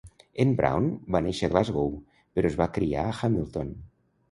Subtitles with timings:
[0.45, 1.93] En Brown va néixer a Glasgow,
[2.39, 3.73] però es va criar a Hamilton.